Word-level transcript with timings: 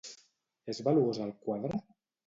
És 0.73 0.81
valuós 0.89 1.23
el 1.29 1.37
quadre? 1.47 1.85